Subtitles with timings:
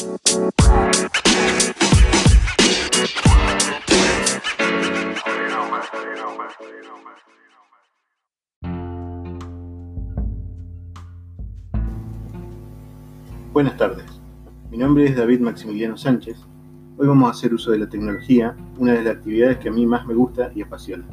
[0.00, 0.16] Buenas
[13.76, 14.06] tardes,
[14.70, 16.38] mi nombre es David Maximiliano Sánchez.
[16.96, 19.84] Hoy vamos a hacer uso de la tecnología, una de las actividades que a mí
[19.84, 21.04] más me gusta y apasiona.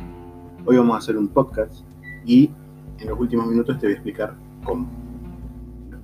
[0.65, 1.83] Hoy vamos a hacer un podcast
[2.25, 2.49] y
[2.99, 4.33] en los últimos minutos te voy a explicar
[4.63, 5.06] cómo.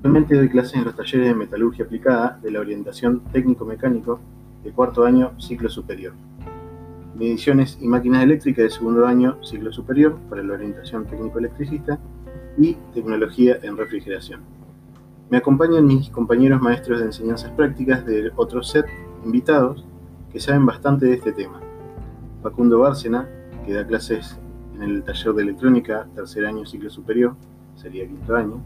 [0.04, 4.20] Actualmente doy clases en los talleres de metalurgia aplicada de la orientación técnico-mecánico
[4.62, 6.12] de cuarto año ciclo superior.
[7.16, 12.00] Mediciones y máquinas eléctricas de segundo año ciclo superior para la orientación técnico-electricista
[12.58, 14.42] y tecnología en refrigeración.
[15.30, 18.86] Me acompañan mis compañeros maestros de enseñanzas prácticas de otro set
[19.24, 19.86] invitados
[20.34, 21.62] que saben bastante de este tema.
[22.42, 23.26] Facundo Bárcena,
[23.66, 24.38] que da clases
[24.76, 27.38] en el taller de electrónica, tercer año, ciclo superior,
[27.78, 28.62] sería quinto año,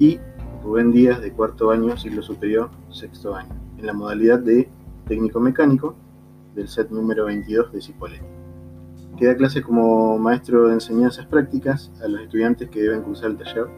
[0.00, 0.18] y
[0.66, 4.68] Rubén Díaz, de cuarto año, ciclo superior, sexto año, en la modalidad de
[5.06, 5.94] técnico mecánico
[6.56, 8.26] del set número 22 de Cipolletti,
[9.16, 13.36] que da clases como maestro de enseñanzas prácticas a los estudiantes que deben cursar el
[13.36, 13.68] taller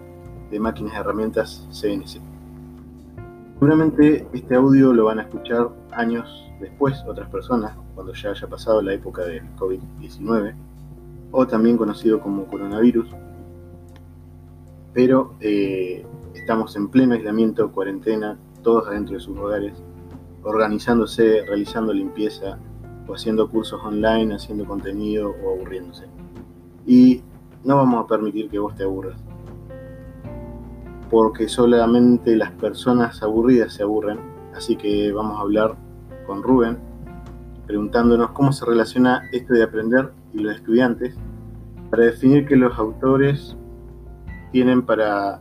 [0.50, 2.22] de máquinas y herramientas CNC.
[3.52, 8.80] Seguramente este audio lo van a escuchar años después otras personas, cuando ya haya pasado
[8.80, 10.54] la época del COVID-19,
[11.32, 13.14] o también conocido como coronavirus,
[14.94, 16.06] pero eh,
[16.38, 19.74] estamos en pleno aislamiento, cuarentena, todos adentro de sus hogares,
[20.42, 22.58] organizándose, realizando limpieza,
[23.06, 26.06] o haciendo cursos online, haciendo contenido o aburriéndose.
[26.86, 27.22] Y
[27.64, 29.18] no vamos a permitir que vos te aburras
[31.10, 34.18] porque solamente las personas aburridas se aburren.
[34.54, 35.76] Así que vamos a hablar
[36.26, 36.78] con Rubén,
[37.66, 41.14] preguntándonos cómo se relaciona esto de aprender y los estudiantes,
[41.90, 43.56] para definir qué los autores
[44.52, 45.40] tienen para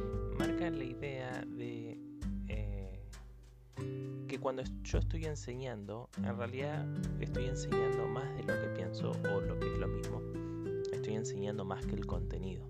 [4.41, 6.85] cuando yo estoy enseñando, en realidad
[7.19, 10.19] estoy enseñando más de lo que pienso o lo que es lo mismo.
[10.91, 12.67] Estoy enseñando más que el contenido.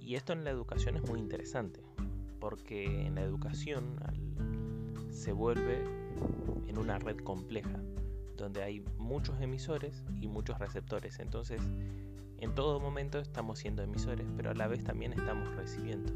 [0.00, 1.82] Y esto en la educación es muy interesante,
[2.40, 4.00] porque en la educación
[5.10, 5.84] se vuelve
[6.66, 7.78] en una red compleja
[8.36, 11.18] donde hay muchos emisores y muchos receptores.
[11.20, 11.60] Entonces,
[12.38, 16.12] en todo momento estamos siendo emisores, pero a la vez también estamos recibiendo.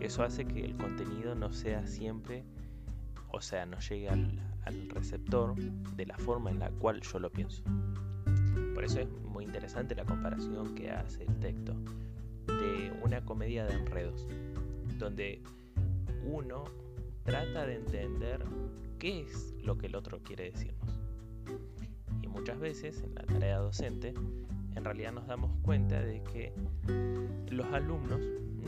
[0.00, 2.44] Eso hace que el contenido no sea siempre,
[3.34, 4.40] o sea, no llegue al,
[4.88, 7.62] receptor de la forma en la cual yo lo pienso.
[8.74, 11.74] Por eso es muy interesante la comparación que hace el texto
[12.46, 14.26] de una comedia de enredos,
[14.98, 15.42] donde
[16.24, 16.64] uno
[17.24, 18.44] trata de entender
[18.98, 21.04] qué es lo que el otro quiere decirnos
[22.34, 24.12] muchas veces en la tarea docente,
[24.74, 26.52] en realidad nos damos cuenta de que
[27.48, 28.20] los alumnos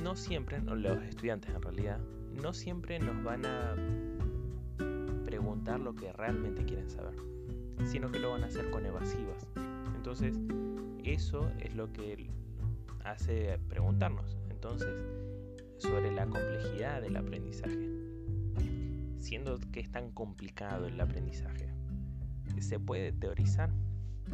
[0.03, 1.99] no siempre, los estudiantes en realidad,
[2.33, 3.75] no siempre nos van a
[5.75, 7.15] lo que realmente quieren saber,
[7.85, 9.47] sino que lo van a hacer con evasivas.
[9.95, 10.39] Entonces,
[11.05, 12.31] eso es lo que
[13.05, 14.89] hace preguntarnos, entonces,
[15.79, 17.91] sobre la complejidad del aprendizaje.
[19.19, 21.77] Siendo que es tan complicado el aprendizaje,
[22.61, 23.71] ¿Se puede teorizar?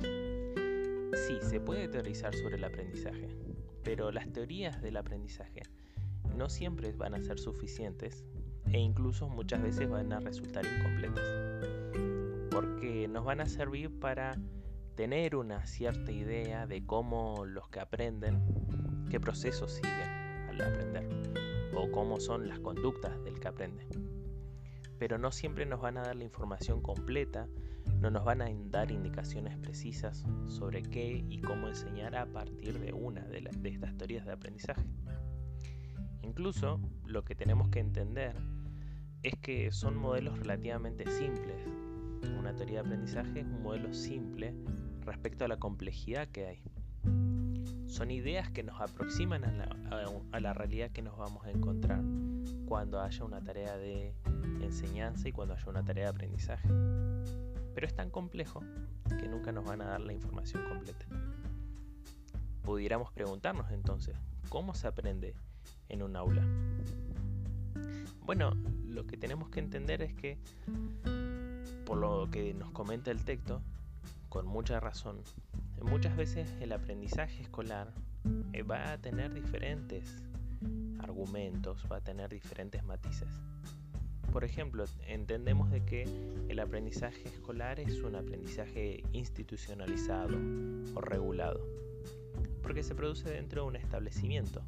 [0.00, 3.28] Sí, se puede teorizar sobre el aprendizaje,
[3.82, 5.62] pero las teorías del aprendizaje
[6.36, 8.24] no siempre van a ser suficientes
[8.70, 11.24] e incluso muchas veces van a resultar incompletas,
[12.50, 14.38] porque nos van a servir para
[14.94, 18.42] tener una cierta idea de cómo los que aprenden,
[19.10, 20.08] qué procesos siguen
[20.48, 21.08] al aprender,
[21.74, 23.86] o cómo son las conductas del que aprende.
[24.98, 27.48] Pero no siempre nos van a dar la información completa
[28.00, 32.92] no nos van a dar indicaciones precisas sobre qué y cómo enseñar a partir de
[32.92, 34.84] una de, estas teorías de aprendizaje.
[36.22, 38.36] Incluso lo que tenemos que entender
[39.22, 41.56] es que son modelos relativamente simples.
[42.38, 44.54] Una teoría de aprendizaje es un modelo simple
[45.04, 46.62] respecto a la complejidad que hay.
[47.86, 52.02] Son ideas que nos aproximan a la, realidad que nos vamos a encontrar
[52.66, 54.14] cuando haya una tarea de
[54.60, 56.68] enseñanza y cuando haya una tarea de aprendizaje
[57.74, 58.62] pero es tan complejo
[59.18, 61.06] que nunca nos van a dar la información completa.
[62.62, 64.16] Pudiéramos preguntarnos entonces,
[64.48, 65.34] ¿cómo se aprende
[65.88, 66.42] en un aula?
[68.24, 70.38] Bueno, lo que tenemos que entender es que,
[71.84, 73.62] por lo que nos comenta el texto,
[74.28, 75.22] con mucha razón,
[75.82, 77.92] muchas veces el aprendizaje escolar
[78.52, 80.22] eh, va a tener diferentes
[81.00, 83.28] argumentos, va a tener diferentes matices.
[84.32, 86.04] Por ejemplo, entendemos de que
[86.48, 90.38] el aprendizaje escolar es un aprendizaje institucionalizado
[90.94, 91.60] o regulado,
[92.62, 94.62] porque se produce dentro de un establecimiento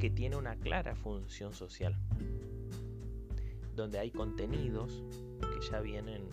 [0.00, 1.96] que tiene una clara función social,
[3.78, 5.02] donde hay contenidos
[5.40, 6.28] que ya vienen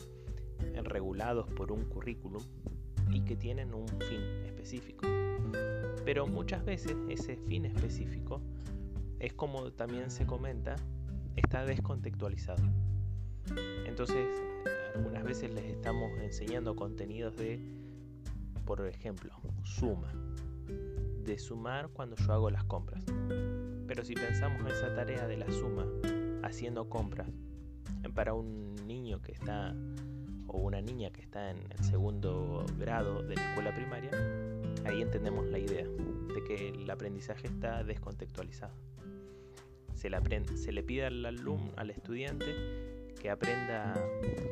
[0.84, 2.44] regulados por un currículum
[3.12, 5.08] y que tienen un fin específico.
[6.04, 8.42] Pero muchas veces ese fin específico
[9.20, 10.76] es como también se comenta,
[11.36, 12.64] está descontextualizado.
[13.86, 14.28] Entonces,
[14.96, 17.60] algunas veces les estamos enseñando contenidos de,
[18.66, 19.32] por ejemplo,
[19.64, 20.12] suma,
[21.24, 23.04] de sumar cuando yo hago las compras.
[23.88, 25.86] Pero si pensamos en esa tarea de la suma
[26.46, 27.28] haciendo compras
[28.14, 29.76] para un niño que está
[30.48, 34.12] o una niña que está en el segundo grado de la escuela primaria,
[34.86, 38.74] ahí entendemos la idea de que el aprendizaje está descontextualizado.
[39.96, 40.18] Se le,
[40.58, 42.46] se le pide al alumno, al estudiante,
[43.20, 43.94] que aprenda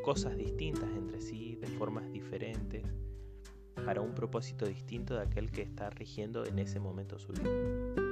[0.04, 2.84] cosas distintas entre sí, de formas diferentes,
[3.86, 8.02] para un propósito distinto de aquel que está rigiendo en ese momento su vida.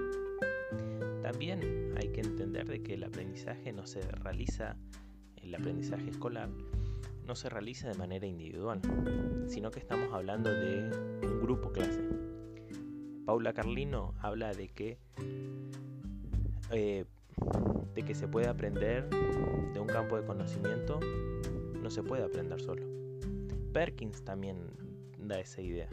[1.22, 4.76] También hay que entender de que el aprendizaje no se realiza,
[5.38, 6.50] el aprendizaje escolar
[7.26, 8.82] no se realiza de manera individual,
[9.48, 10.90] sino que estamos hablando de
[11.24, 12.02] un grupo clase.
[13.26, 14.98] Paula Carlino habla de que
[16.72, 17.06] eh,
[17.94, 21.00] de que se puede aprender de un campo de conocimiento,
[21.82, 22.86] no se puede aprender solo.
[23.74, 24.58] Perkins también
[25.18, 25.90] da esa idea,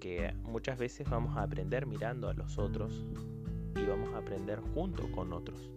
[0.00, 3.04] que muchas veces vamos a aprender mirando a los otros
[3.76, 5.70] y vamos a aprender junto con otros.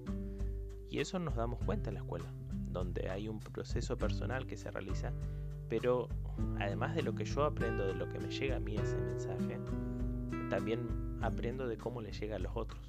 [0.89, 2.25] Y eso nos damos cuenta en la escuela
[2.77, 5.11] donde hay un proceso personal que se realiza,
[5.69, 6.07] pero
[6.59, 9.59] además de lo que yo aprendo, de lo que me llega a mí ese mensaje,
[10.49, 12.79] también aprendo de cómo le llega a los otros.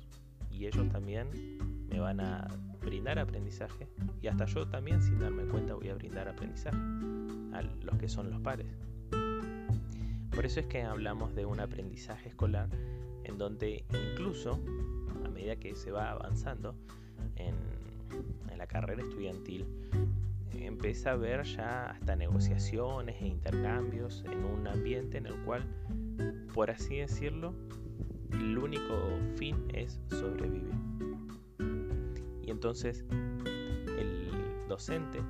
[0.51, 1.29] Y ellos también
[1.89, 2.49] me van a
[2.83, 3.89] brindar aprendizaje
[4.21, 6.77] y hasta yo también sin darme cuenta voy a brindar aprendizaje
[7.53, 8.67] a los que son los pares.
[10.31, 12.69] Por eso es que hablamos de un aprendizaje escolar
[13.25, 14.61] en donde incluso
[15.39, 16.75] medida que se va avanzando
[17.37, 17.55] en
[18.57, 19.67] la carrera estudiantil,
[20.53, 25.65] empieza a ver ya hasta negociaciones e intercambios en un ambiente en el cual,
[26.55, 27.55] por así decirlo,
[28.33, 28.95] el único
[29.37, 30.75] fin es sobrevivir.
[32.43, 33.05] Y entonces
[33.97, 34.33] el
[34.69, 35.21] docente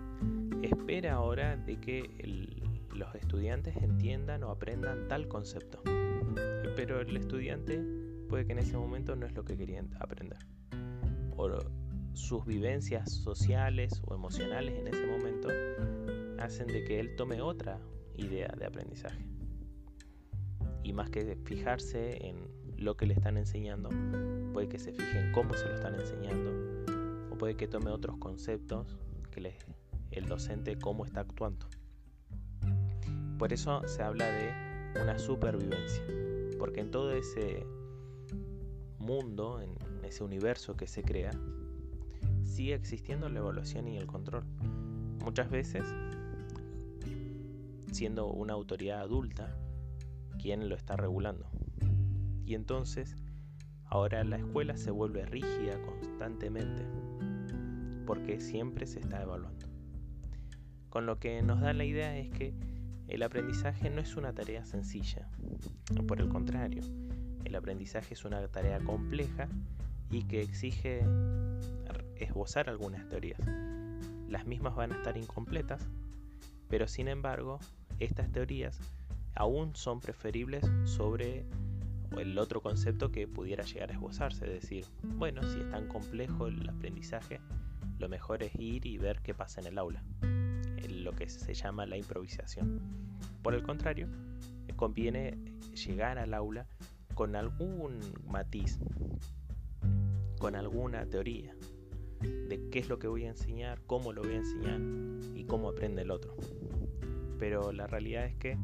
[0.63, 2.63] espera ahora de que
[2.95, 5.83] los estudiantes entiendan o aprendan tal concepto.
[6.77, 7.98] Pero el estudiante
[8.29, 10.39] puede que en ese momento no es lo que querían aprender.
[11.37, 11.49] O
[12.13, 15.49] sus vivencias sociales o emocionales en ese momento
[16.39, 17.81] hacen de que él tome otra
[18.17, 19.25] idea de aprendizaje.
[20.83, 22.37] Y más que fijarse en
[22.77, 23.91] lo que le están enseñando,
[24.53, 26.53] puede que se fije en cómo se lo están enseñando,
[27.31, 28.99] o puede que tome otros conceptos
[29.31, 29.57] que le,
[30.11, 31.67] el docente cómo está actuando.
[33.39, 36.03] Por eso se habla de una supervivencia,
[36.59, 37.65] porque en todo ese
[39.09, 39.75] mundo, en
[40.05, 41.31] ese universo que se crea,
[42.45, 44.45] sigue existiendo la evaluación y el control.
[45.25, 45.83] Muchas veces,
[47.91, 49.57] siendo una autoridad adulta
[50.39, 51.47] quien lo está regulando.
[52.45, 53.17] Y entonces,
[53.87, 56.85] ahora la escuela se vuelve rígida constantemente,
[58.07, 59.69] porque siempre se está evaluando.
[60.91, 62.53] Con lo que nos da la idea es que
[63.09, 65.31] el aprendizaje no es una tarea sencilla,
[66.07, 66.83] por el contrario,
[67.45, 69.49] el aprendizaje es una tarea compleja
[70.11, 71.05] y que exige
[72.17, 73.41] esbozar algunas teorías.
[74.29, 75.87] Las mismas van a estar incompletas,
[76.69, 77.59] pero sin embargo,
[77.99, 78.81] estas teorías
[79.35, 81.47] aún son preferibles sobre
[82.19, 86.47] el otro concepto que pudiera llegar a esbozarse, es decir, bueno, si es tan complejo
[86.47, 87.41] el aprendizaje,
[87.99, 90.03] lo mejor es ir y ver qué pasa en el aula,
[90.89, 92.81] lo que se llama la improvisación.
[93.43, 94.09] Por el contrario,
[94.79, 95.37] conviene
[95.75, 96.67] llegar al aula
[97.19, 97.99] con algún
[98.29, 98.79] matiz,
[100.39, 101.53] con alguna teoría,
[102.21, 104.81] de qué es lo que voy a enseñar, cómo lo voy a enseñar
[105.35, 106.37] y cómo aprende el otro.
[107.41, 108.57] Pero la realidad es que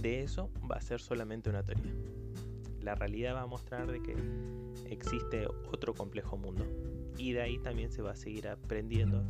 [0.00, 1.92] de eso va a ser solamente una teoría.
[2.80, 4.16] La realidad va a mostrar de que
[4.88, 6.64] existe otro complejo mundo
[7.18, 9.22] y de ahí también se va a seguir aprendiendo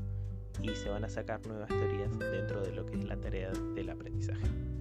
[0.63, 3.91] y se van a sacar nuevas teorías dentro de lo que es la tarea del
[3.91, 4.72] aprendizaje.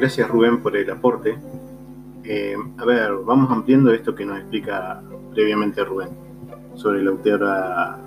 [0.00, 1.36] Gracias Rubén por el aporte.
[2.24, 6.08] Eh, a ver, vamos ampliando esto que nos explica previamente Rubén
[6.74, 7.98] sobre la autora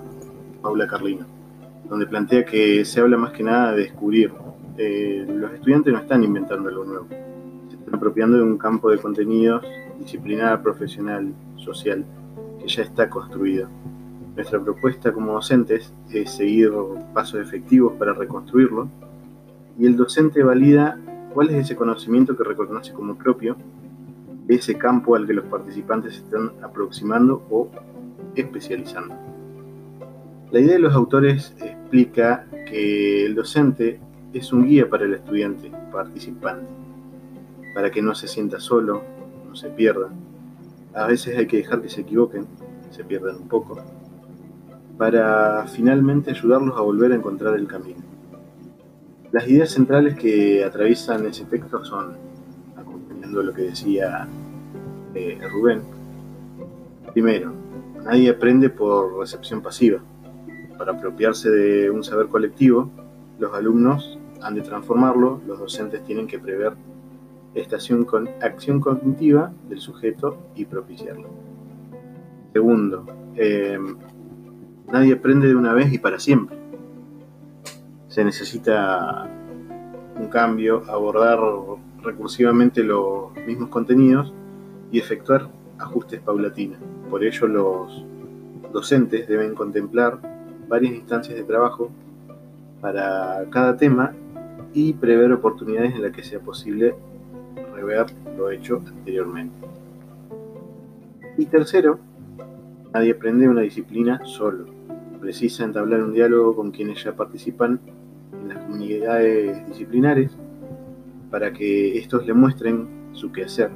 [0.63, 1.27] Paula Carlino,
[1.87, 4.33] donde plantea que se habla más que nada de descubrir.
[4.75, 7.05] Eh, los estudiantes no están inventando algo nuevo,
[7.69, 9.63] se están apropiando de un campo de contenidos
[9.99, 12.03] disciplinar, profesional, social,
[12.59, 13.69] que ya está construido.
[14.35, 16.71] Nuestra propuesta como docentes es seguir
[17.13, 18.89] pasos efectivos para reconstruirlo
[19.77, 20.97] y el docente valida
[21.33, 23.57] cuál es ese conocimiento que reconoce como propio
[24.45, 27.69] de ese campo al que los participantes están aproximando o
[28.35, 29.15] especializando.
[30.51, 33.99] La idea de los autores explica que el docente
[34.33, 36.67] es un guía para el estudiante participante,
[37.73, 39.01] para que no se sienta solo,
[39.47, 40.09] no se pierda.
[40.93, 42.45] A veces hay que dejar que se equivoquen,
[42.91, 43.79] se pierdan un poco,
[44.97, 48.12] para finalmente ayudarlos a volver a encontrar el camino.
[49.33, 52.13] Las ideas centrales que atraviesan ese texto son,
[52.77, 54.27] acompañando lo que decía
[55.15, 55.81] eh, Rubén,
[57.13, 57.51] primero,
[58.03, 60.01] nadie aprende por recepción pasiva.
[60.77, 62.91] Para apropiarse de un saber colectivo,
[63.39, 66.73] los alumnos han de transformarlo, los docentes tienen que prever
[68.05, 71.29] con acción cognitiva del sujeto y propiciarlo.
[72.53, 73.79] Segundo, eh,
[74.91, 76.62] nadie aprende de una vez y para siempre.
[78.13, 79.27] Se necesita
[80.19, 81.39] un cambio, abordar
[82.03, 84.31] recursivamente los mismos contenidos
[84.91, 86.77] y efectuar ajustes paulatinos.
[87.09, 88.05] Por ello los
[88.71, 90.19] docentes deben contemplar
[90.67, 91.89] varias instancias de trabajo
[92.81, 94.13] para cada tema
[94.75, 96.93] y prever oportunidades en las que sea posible
[97.73, 98.05] rever
[98.37, 99.55] lo hecho anteriormente.
[101.35, 101.97] Y tercero,
[102.93, 104.83] nadie aprende una disciplina solo
[105.23, 107.79] precisa entablar un diálogo con quienes ya participan
[108.73, 110.31] comunidades disciplinares
[111.29, 113.69] para que estos le muestren su quehacer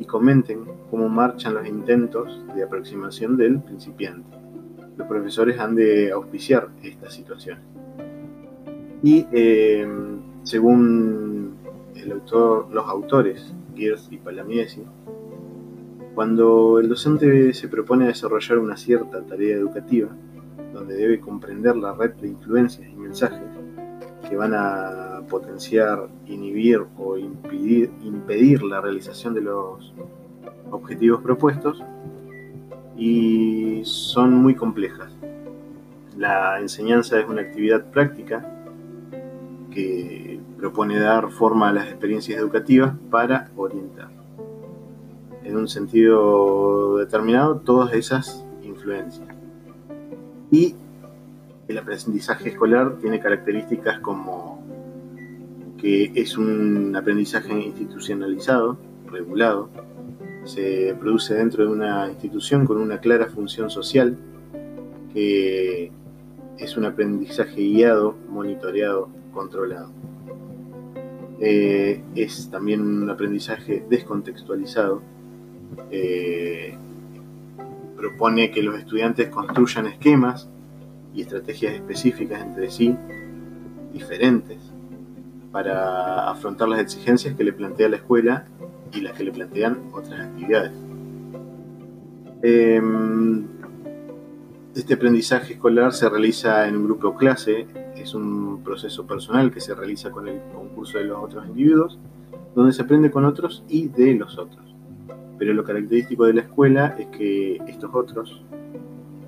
[0.00, 4.36] y comenten cómo marchan los intentos de aproximación del principiante.
[4.96, 7.58] Los profesores han de auspiciar esta situación.
[9.04, 11.54] Y em, según
[11.94, 14.82] el autor, los autores, Gears y Palamiesi,
[16.16, 20.08] cuando el docente se propone desarrollar una cierta tarea educativa,
[20.72, 23.57] donde debe comprender la red de influencias y mensajes
[24.28, 29.92] que van a potenciar, inhibir o impedir, la realización de los
[30.70, 31.82] objetivos propuestos
[32.96, 35.12] y son muy complejas.
[36.16, 38.44] La enseñanza es una actividad práctica
[39.70, 44.08] que propone dar forma a las experiencias educativas para orientar.
[45.44, 49.28] En un sentido determinado, todas esas influencias.
[50.50, 50.74] Y
[51.68, 54.58] el aprendizaje escolar tiene características como
[55.76, 59.70] que es un aprendizaje institucionalizado, regulado,
[60.44, 64.16] se produce dentro de una institución con una clara función social,
[65.12, 65.92] que
[66.58, 69.92] es un aprendizaje guiado, monitoreado, controlado.
[71.38, 75.00] Eh, es también un aprendizaje descontextualizado,
[75.92, 76.74] eh,
[77.96, 80.48] propone que los estudiantes construyan esquemas
[81.14, 82.96] y estrategias específicas entre sí,
[83.92, 84.58] diferentes,
[85.52, 88.46] para afrontar las exigencias que le plantea la escuela
[88.92, 90.72] y las que le plantean otras actividades.
[92.42, 93.46] Em,
[94.74, 99.74] este aprendizaje escolar se realiza en un grupo clase, es un proceso personal que se
[99.74, 101.98] realiza con el concurso de los otros individuos,
[102.54, 104.74] donde se aprende con otros y de los otros.
[105.38, 108.42] Pero lo característico de la escuela es que estos otros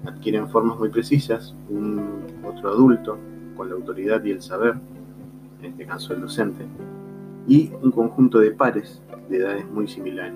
[0.05, 3.19] adquieren formas muy precisas, un otro adulto
[3.57, 4.75] con la autoridad y el saber,
[5.61, 6.65] en este caso el docente,
[7.47, 10.35] y un conjunto de pares de edades muy similares.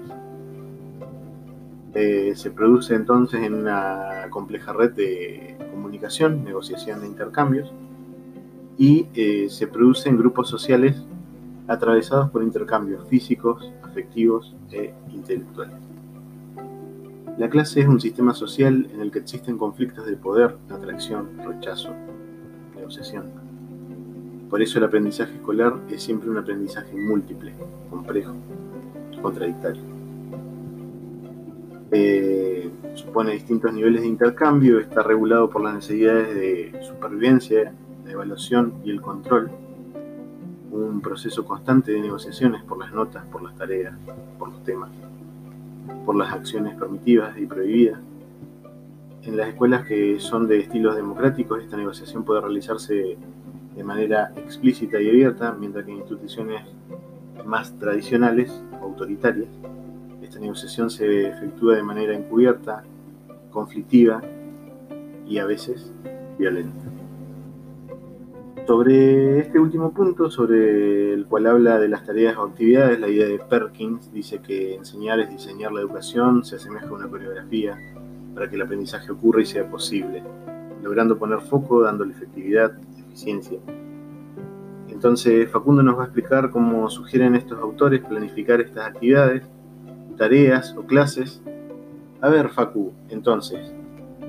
[1.95, 7.73] Eh, se produce entonces en una compleja red de comunicación, negociación de intercambios,
[8.77, 10.97] y eh, se produce en grupos sociales
[11.69, 15.84] atravesados por intercambios físicos, afectivos e intelectuales.
[17.39, 21.91] La clase es un sistema social en el que existen conflictos de poder, atracción, rechazo,
[22.77, 23.25] negociación.
[24.49, 27.53] Por eso el aprendizaje escolar es siempre un aprendizaje múltiple,
[27.91, 28.35] complejo,
[29.21, 29.83] contradictorio.
[31.91, 37.73] Eh, supone distintos niveles de intercambio, está regulado por las necesidades de supervivencia,
[38.05, 39.51] de evaluación y el control
[40.75, 43.97] un proceso constante de negociaciones por las notas, por las tareas,
[44.39, 44.91] por los temas,
[46.05, 48.01] por las acciones permitidas y prohibidas.
[49.23, 53.17] En las escuelas que son de estilos democráticos, esta negociación puede realizarse
[53.75, 56.63] de manera explícita y abierta, mientras que en instituciones
[57.45, 59.49] más tradicionales autoritarias.
[60.23, 62.85] Esta negociación se efectúa de manera encubierta,
[63.51, 64.23] conflictiva
[65.27, 65.93] y a veces
[66.39, 67.04] violenta.
[68.67, 73.27] Sobre este último punto, sobre el cual habla de las tareas o actividades, la idea
[73.27, 77.79] de Perkins dice que enseñar es diseñar la educación, se asemeja a una coreografía
[78.35, 80.23] para que el aprendizaje ocurra y sea posible,
[80.83, 82.73] logrando poner foco, dándole efectividad,
[83.07, 83.59] eficiencia.
[84.89, 89.43] Entonces Facundo nos va a explicar cómo sugieren estos autores planificar estas actividades,
[90.17, 91.43] tareas o clases.
[92.23, 93.61] A ver, Facu, entonces,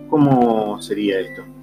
[0.10, 1.55] ¿cómo sería esto?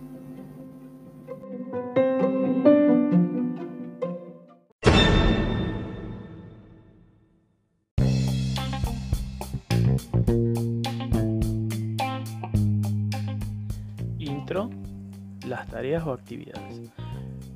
[15.83, 16.81] Tareas o actividades.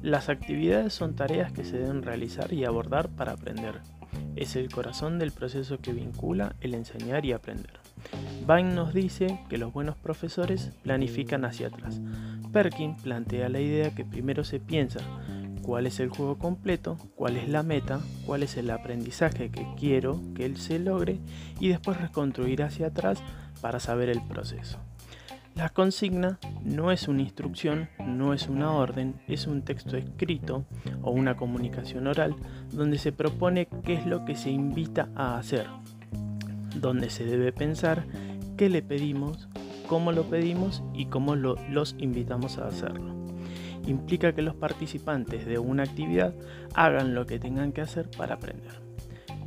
[0.03, 3.83] Las actividades son tareas que se deben realizar y abordar para aprender.
[4.35, 7.79] Es el corazón del proceso que vincula el enseñar y aprender.
[8.41, 12.01] Vine nos dice que los buenos profesores planifican hacia atrás.
[12.53, 14.99] Perkin plantea la idea que primero se piensa
[15.63, 20.21] cuál es el juego completo, cuál es la meta, cuál es el aprendizaje que quiero
[20.35, 21.21] que él se logre
[21.61, 23.23] y después reconstruir hacia atrás
[23.61, 24.81] para saber el proceso.
[25.57, 30.67] La consigna no es una instrucción, no es una orden, es un texto escrito
[31.01, 32.37] o una comunicación oral
[32.73, 35.67] donde se propone qué es lo que se invita a hacer,
[36.79, 38.05] donde se debe pensar
[38.59, 39.49] qué le pedimos,
[39.89, 43.15] cómo lo pedimos y cómo los invitamos a hacerlo.
[43.87, 46.35] Implica que los participantes de una actividad
[46.75, 48.86] hagan lo que tengan que hacer para aprender.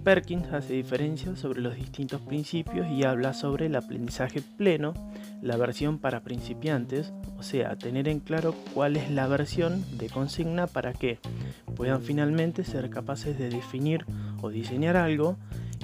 [0.10, 4.96] Perkins hace diferencia sobre los distintos principios y habla sobre el aprendizaje pleno,
[5.44, 10.66] la versión para principiantes, o sea, tener en claro cuál es la versión de consigna
[10.66, 11.20] para que
[11.76, 14.04] puedan finalmente ser capaces de definir
[14.42, 15.38] o diseñar algo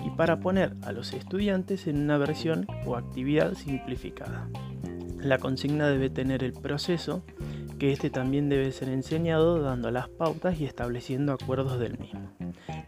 [0.03, 4.49] y para poner a los estudiantes en una versión o actividad simplificada.
[5.19, 7.23] La consigna debe tener el proceso,
[7.77, 12.31] que este también debe ser enseñado dando las pautas y estableciendo acuerdos del mismo.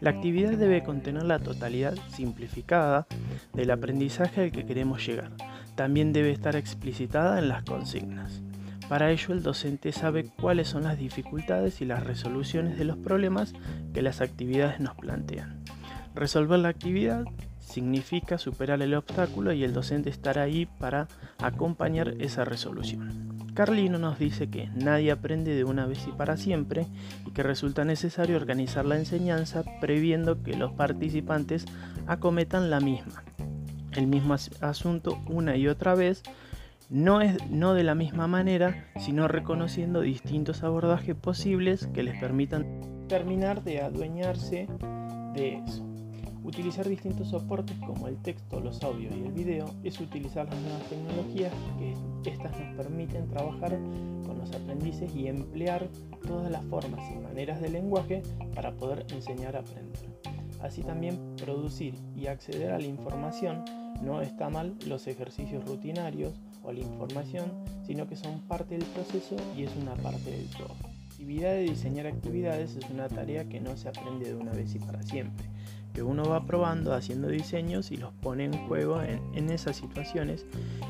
[0.00, 3.06] La actividad debe contener la totalidad simplificada
[3.52, 5.32] del aprendizaje al que queremos llegar.
[5.74, 8.42] También debe estar explicitada en las consignas.
[8.88, 13.52] Para ello el docente sabe cuáles son las dificultades y las resoluciones de los problemas
[13.92, 15.62] que las actividades nos plantean.
[16.14, 17.24] Resolver la actividad
[17.60, 21.06] significa superar el obstáculo y el docente estará ahí para
[21.38, 23.37] acompañar esa resolución.
[23.58, 26.86] Carlino nos dice que nadie aprende de una vez y para siempre
[27.26, 31.64] y que resulta necesario organizar la enseñanza previendo que los participantes
[32.06, 33.24] acometan la misma,
[33.96, 36.22] el mismo asunto una y otra vez,
[36.88, 43.08] no, es, no de la misma manera, sino reconociendo distintos abordajes posibles que les permitan
[43.08, 44.68] terminar de adueñarse
[45.34, 45.87] de eso.
[46.48, 50.82] Utilizar distintos soportes como el texto, los audios y el video es utilizar las nuevas
[50.88, 51.52] tecnologías
[52.24, 53.78] que estas nos permiten trabajar
[54.24, 55.86] con los aprendices y emplear
[56.26, 58.22] todas las formas y maneras de lenguaje
[58.54, 59.92] para poder enseñar a aprender.
[60.62, 63.62] Así también producir y acceder a la información
[64.02, 66.32] no está mal los ejercicios rutinarios
[66.62, 67.52] o la información,
[67.86, 70.74] sino que son parte del proceso y es una parte del todo.
[70.80, 74.74] La actividad de diseñar actividades es una tarea que no se aprende de una vez
[74.74, 75.57] y para siempre
[75.98, 80.46] que uno va probando, haciendo diseños y los pone en juego en, esas situaciones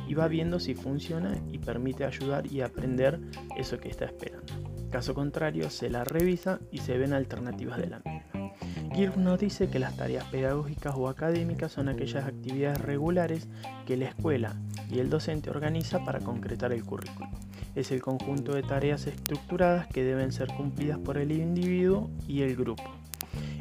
[0.07, 3.18] y va viendo si funciona y permite ayudar y aprender
[3.57, 4.53] eso que está esperando.
[4.90, 8.53] Caso contrario, se la revisa y se ven alternativas de la misma.
[8.94, 13.49] Kirk nos dice que las tareas pedagógicas o académicas son aquellas actividades regulares
[13.87, 14.57] que la escuela
[14.90, 17.31] y el docente organiza para concretar el currículo.
[17.75, 22.57] Es el conjunto de tareas estructuradas que deben ser cumplidas por el individuo y el
[22.57, 22.85] grupo.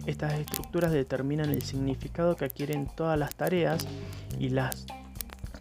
[0.08, 3.86] Estas estructuras determinan el significado que adquieren todas las tareas
[4.40, 4.86] y las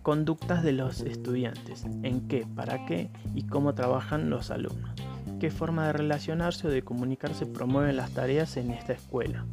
[0.02, 4.92] conductas de los estudiantes, en qué, para qué y cómo trabajan los alumnos,
[5.40, 9.44] qué forma de relacionarse o de comunicarse promueven las tareas en esta escuela.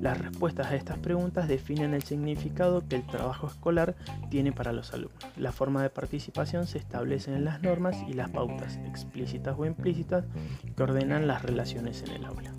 [0.00, 3.94] Las respuestas a estas preguntas definen el significado que el trabajo escolar
[4.30, 5.22] tiene para los alumnos.
[5.36, 10.24] La forma de participación se establece en las normas y las pautas, explícitas o implícitas,
[10.74, 12.54] que ordenan las relaciones en el aula.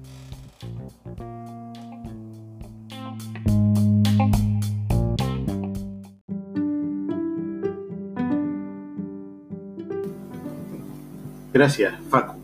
[11.54, 12.36] Gracias, Facu,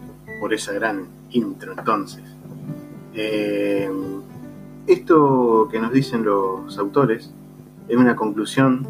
[0.42, 2.24] por esa gran intro entonces.
[3.14, 3.90] Eh,
[4.86, 7.34] esto que nos dicen los autores
[7.88, 8.86] es una conclusión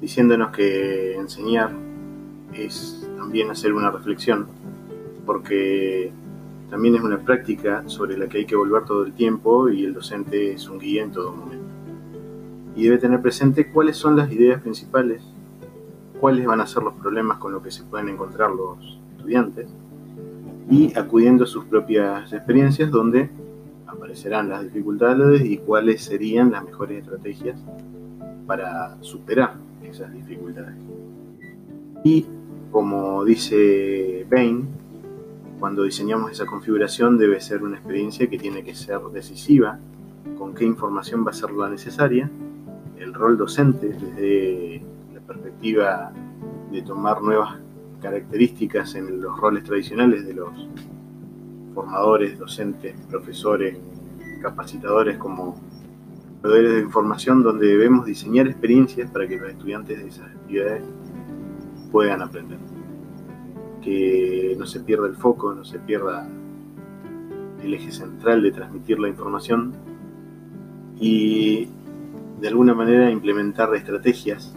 [0.00, 1.72] diciéndonos que enseñar
[2.54, 4.46] es también hacer una reflexión,
[5.26, 6.12] porque
[6.70, 9.94] también es una práctica sobre la que hay que volver todo el tiempo y el
[9.94, 11.66] docente es un guía en todo momento.
[12.76, 15.22] Y debe tener presente cuáles son las ideas principales,
[16.20, 19.68] cuáles van a ser los problemas con los que se pueden encontrar los estudiantes
[20.70, 23.28] y acudiendo a sus propias experiencias donde
[23.86, 27.60] aparecerán las dificultades y cuáles serían las mejores estrategias
[28.46, 30.74] para superar esas dificultades.
[32.02, 32.24] Y
[32.70, 34.68] como dice Bain,
[35.58, 39.78] cuando diseñamos esa configuración debe ser una experiencia que tiene que ser decisiva,
[40.38, 42.30] con qué información va a ser la necesaria,
[42.98, 46.12] el rol docente desde la perspectiva
[46.70, 47.58] de tomar nuevas
[48.00, 50.68] características en los roles tradicionales de los
[51.74, 53.76] formadores, docentes, profesores,
[54.42, 55.60] capacitadores como
[56.42, 60.82] proveedores de información donde debemos diseñar experiencias para que los estudiantes de esas actividades
[61.92, 62.58] puedan aprender.
[63.82, 66.28] Que no se pierda el foco, no se pierda
[67.62, 69.72] el eje central de transmitir la información
[70.98, 71.68] y
[72.40, 74.54] de alguna manera implementar estrategias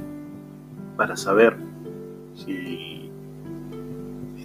[0.96, 1.58] para saber
[2.36, 2.93] si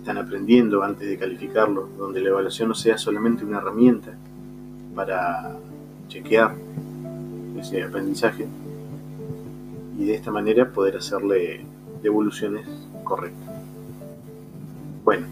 [0.08, 4.16] están aprendiendo antes de calificarlo, donde la evaluación no sea solamente una herramienta
[4.94, 5.54] para
[6.08, 6.54] chequear
[7.58, 8.46] ese aprendizaje
[9.98, 11.66] y de esta manera poder hacerle
[12.02, 12.66] devoluciones
[13.04, 13.54] correctas.
[15.04, 15.26] Bueno,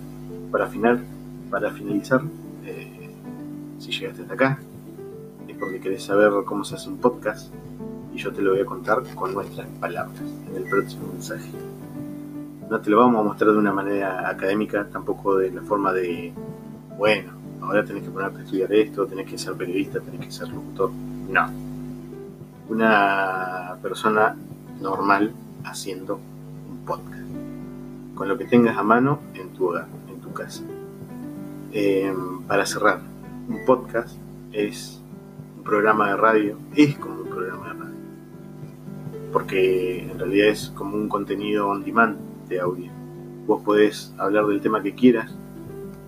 [0.51, 1.03] para, final,
[1.51, 2.21] para finalizar,
[2.67, 3.09] eh,
[3.79, 4.61] si llegaste hasta acá,
[5.49, 7.51] es porque querés saber cómo se hace un podcast
[8.15, 11.49] y yo te lo voy a contar con nuestras palabras en el próximo mensaje.
[12.68, 16.33] No te lo vamos a mostrar de una manera académica, tampoco de la forma de,
[16.98, 20.48] bueno, ahora tenés que ponerte a estudiar esto, tenés que ser periodista, tenés que ser
[20.48, 20.90] locutor.
[21.29, 21.48] No.
[22.68, 24.35] Una persona
[24.81, 25.33] normal
[25.64, 26.18] haciendo
[26.68, 27.31] un podcast.
[28.16, 30.64] Con lo que tengas a mano en tu hogar, en tu casa.
[31.70, 33.00] Em, para cerrar,
[33.48, 34.16] un podcast
[34.50, 35.00] es
[35.57, 37.94] un programa de radio, es como un programa de radio.
[39.33, 42.90] Porque en realidad es como un contenido on demand de audio.
[43.46, 45.35] Vos podés hablar del tema que quieras.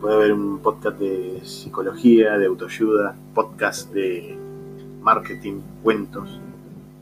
[0.01, 4.37] Puede haber un podcast de psicología, de autoayuda, podcast de
[5.03, 6.41] marketing, cuentos,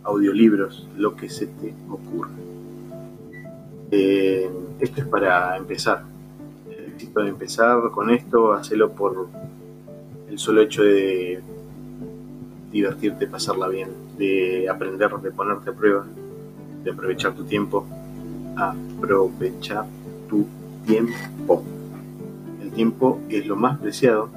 [0.02, 2.30] audiolibros, lo que se te ocurra.
[3.90, 6.04] Eh, esto es para empezar.
[6.68, 9.28] Necesito empezar con esto, hacerlo por
[10.30, 11.40] el solo hecho de
[12.72, 16.06] divertirte, pasarla bien, de aprender, de ponerte a prueba,
[16.84, 17.86] de aprovechar tu tiempo.
[18.56, 19.86] Aprovechar
[20.28, 20.46] tu
[20.86, 21.62] tiempo.
[22.62, 24.30] El tiempo es lo más preciado,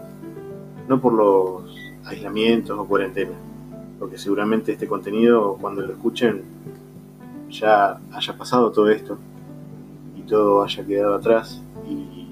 [0.88, 3.38] no por los aislamientos o cuarentenas,
[3.98, 6.42] porque seguramente este contenido, cuando lo escuchen,
[7.50, 9.18] ya haya pasado todo esto
[10.18, 12.28] y todo haya quedado atrás y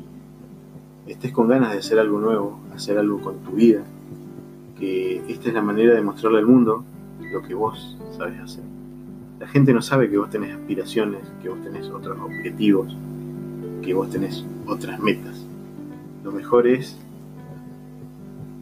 [1.07, 3.83] estés con ganas de hacer algo nuevo, hacer algo con tu vida,
[4.77, 6.83] que esta es la manera de mostrarle al mundo
[7.31, 8.76] lo que vos sabes hacer.
[9.39, 12.95] La gente no sabe que vos tenés aspiraciones, que vos tenés otros objetivos,
[13.83, 15.45] que vos tenés otras metas.
[16.23, 16.97] Lo mejor es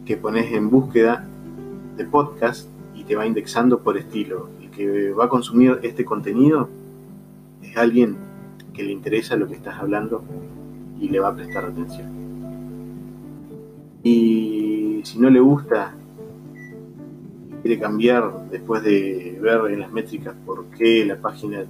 [0.04, 1.26] que pones en búsqueda
[1.96, 4.50] de podcast y te va indexando por estilo.
[4.60, 6.68] El que va a consumir este contenido
[7.62, 8.16] es alguien
[8.74, 10.22] que le interesa lo que estás hablando
[11.00, 12.08] y le va a prestar atención.
[14.02, 15.94] Y si no le gusta
[17.66, 21.64] quiere cambiar después de ver en las métricas por qué la página,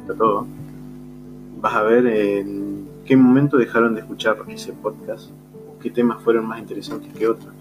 [0.00, 0.46] está todo,
[1.60, 5.30] vas a ver en qué momento dejaron de escuchar ese podcast
[5.68, 7.52] o qué temas fueron más interesantes que otros.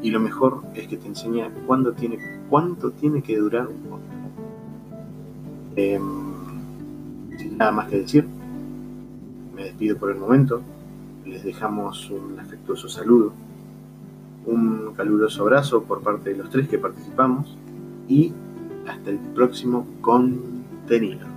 [0.00, 4.20] Y lo mejor es que te enseña cuándo tiene, cuánto tiene que durar un podcast.
[5.74, 8.24] Em, sin nada más que decir,
[9.56, 10.62] me despido por el momento.
[11.26, 13.32] Les dejamos un afectuoso saludo
[14.50, 17.56] un caluroso abrazo por parte de los tres que participamos
[18.08, 18.32] y
[18.86, 21.29] hasta el próximo contenido.